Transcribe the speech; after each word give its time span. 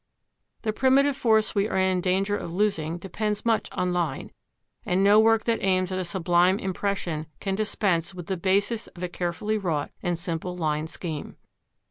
The 0.63 0.73
primitive 0.73 1.15
force 1.15 1.53
we 1.53 1.69
are 1.69 1.77
in 1.77 2.01
danger 2.01 2.35
of 2.35 2.51
losing 2.51 2.97
depends 2.97 3.45
much 3.45 3.69
on 3.71 3.93
line, 3.93 4.31
and 4.83 5.03
no 5.03 5.19
work 5.19 5.43
that 5.43 5.61
aims 5.61 5.91
at 5.91 5.99
a 5.99 6.03
sublime 6.03 6.57
impression 6.57 7.27
can 7.39 7.53
dispense 7.53 8.11
with 8.11 8.25
the 8.25 8.35
basis 8.35 8.87
of 8.87 9.03
a 9.03 9.07
carefully 9.07 9.59
wrought 9.59 9.91
and 10.01 10.17
simple 10.17 10.57
line 10.57 10.87
scheme. 10.87 11.37